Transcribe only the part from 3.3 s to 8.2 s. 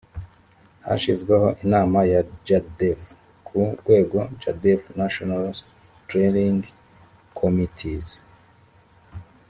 ku rwego jadf national steering committee is